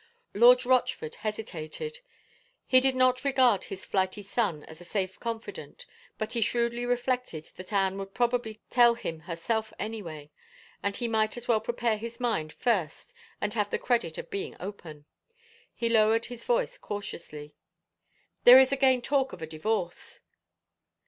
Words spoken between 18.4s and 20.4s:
There is again talk of a divorce